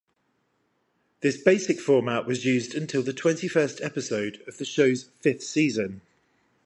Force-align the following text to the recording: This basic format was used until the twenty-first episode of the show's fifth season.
This 1.19 1.37
basic 1.37 1.79
format 1.79 2.25
was 2.25 2.43
used 2.43 2.73
until 2.73 3.03
the 3.03 3.13
twenty-first 3.13 3.81
episode 3.81 4.41
of 4.47 4.57
the 4.57 4.65
show's 4.65 5.11
fifth 5.19 5.43
season. 5.43 6.01